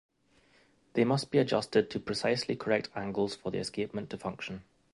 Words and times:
They 0.93 1.03
must 1.05 1.29
be 1.29 1.37
adjusted 1.37 1.91
to 1.91 1.99
precisely 1.99 2.55
correct 2.55 2.89
angles 2.95 3.35
for 3.35 3.51
the 3.51 3.59
escapement 3.59 4.09
to 4.09 4.17
function. 4.17 4.63